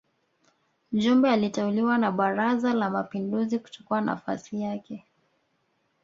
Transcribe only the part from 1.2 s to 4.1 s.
aliteuliwa na Baraza la Mapinduzi kuchukua